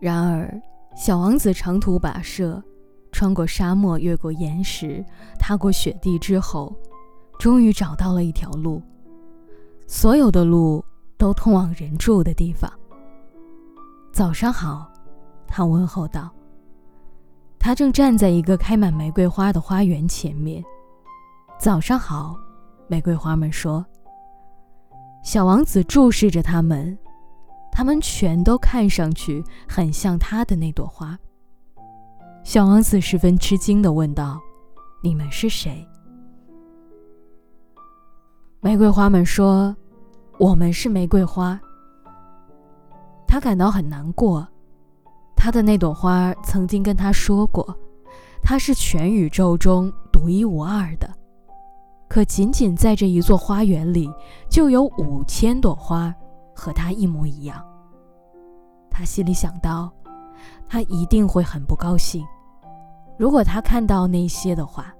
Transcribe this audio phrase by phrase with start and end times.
[0.00, 0.60] 然而，
[0.96, 2.62] 小王子长途跋涉，
[3.12, 5.04] 穿过沙漠，越过岩石，
[5.38, 6.74] 踏过雪地之后，
[7.38, 8.82] 终于找到了一条路。
[9.86, 10.82] 所有的路
[11.18, 12.70] 都通往人住的地方。
[14.10, 14.90] 早上好，
[15.46, 16.30] 他问候道。
[17.58, 20.64] 他正站在一个开满玫瑰花的花园前面。
[21.58, 22.34] 早上好，
[22.88, 23.84] 玫瑰花们说。
[25.22, 26.98] 小王子注视着他们。
[27.80, 31.18] 他们全都看上去很像他的那朵花。
[32.44, 34.38] 小王子十分吃惊地问道
[35.02, 35.82] ：“你们是谁？”
[38.60, 39.74] 玫瑰花们说
[40.36, 41.58] ：“我们是玫瑰花。”
[43.26, 44.46] 他感到很难过。
[45.34, 47.74] 他的那朵花曾经跟他说过
[48.44, 51.08] ：“它是全宇宙中独一无二的。”
[52.10, 54.12] 可仅仅在这一座花园里，
[54.50, 56.14] 就有五千朵花
[56.54, 57.64] 和它一模一样。
[59.00, 59.90] 他心里想到，
[60.68, 62.22] 他一定会很不高兴，
[63.16, 64.94] 如果他看到那些的话。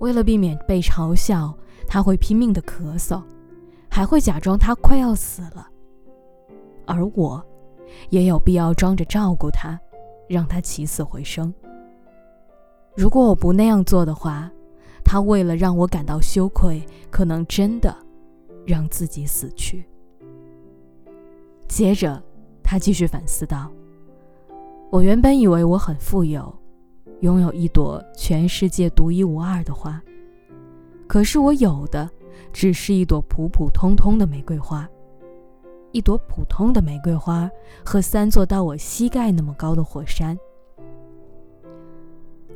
[0.00, 1.56] 为了避免被嘲笑，
[1.86, 3.22] 他会拼命的咳嗽，
[3.88, 5.68] 还会假装他快要死了。
[6.84, 7.40] 而我，
[8.10, 9.78] 也有必要装着照顾他，
[10.28, 11.54] 让他起死回生。
[12.96, 14.50] 如果我不那样做的话，
[15.04, 17.96] 他为了让我感到羞愧，可能真的
[18.66, 19.88] 让自己死去。
[21.68, 22.20] 接着。
[22.70, 23.72] 他继续反思道
[24.92, 26.54] ：“我原本以为我很富有，
[27.20, 29.98] 拥有一朵全世界独一无二的花。
[31.06, 32.06] 可是我有的
[32.52, 34.86] 只是一朵普普通通的玫瑰花，
[35.92, 37.50] 一朵普通的玫瑰花
[37.82, 40.38] 和三座到我膝盖那么高的火山，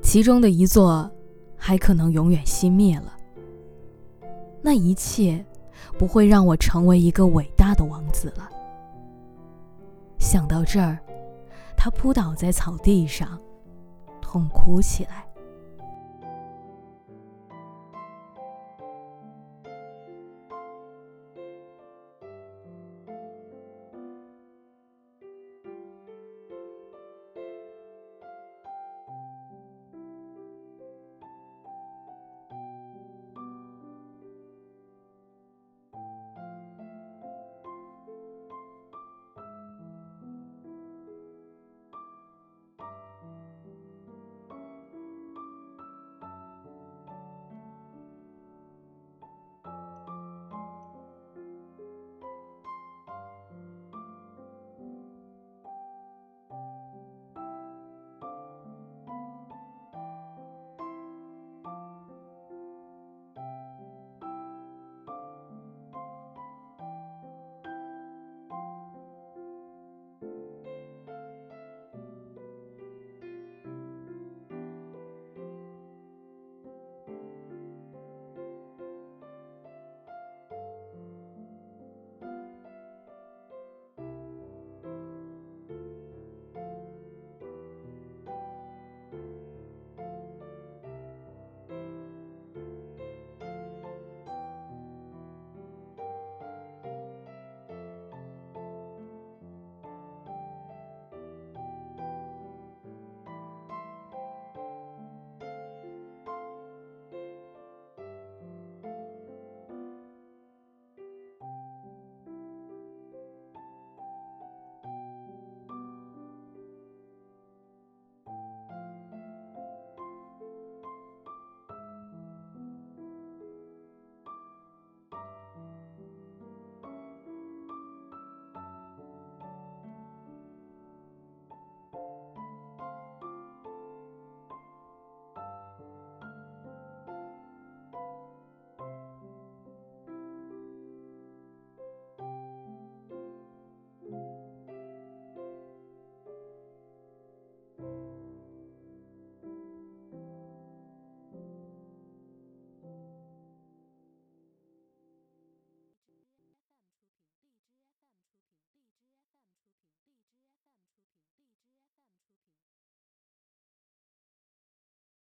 [0.03, 1.11] 其中的一座
[1.57, 3.17] 还可能永远熄灭了。
[4.61, 5.43] 那一切
[5.97, 8.51] 不会让我成为一个伟大的王子了。”
[10.33, 10.99] 想到这儿，
[11.77, 13.39] 他扑倒在草地上，
[14.23, 15.27] 痛哭起来。